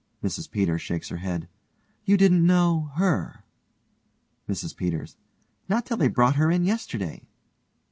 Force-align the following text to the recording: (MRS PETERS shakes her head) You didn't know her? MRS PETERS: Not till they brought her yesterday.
(MRS 0.23 0.49
PETERS 0.49 0.81
shakes 0.81 1.09
her 1.09 1.17
head) 1.17 1.47
You 2.05 2.17
didn't 2.17 2.43
know 2.43 2.89
her? 2.95 3.43
MRS 4.49 4.75
PETERS: 4.75 5.15
Not 5.69 5.85
till 5.85 5.97
they 5.97 6.07
brought 6.07 6.37
her 6.37 6.51
yesterday. 6.51 7.27